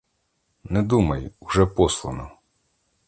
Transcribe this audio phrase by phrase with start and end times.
[0.63, 2.31] Не думай, уже послано.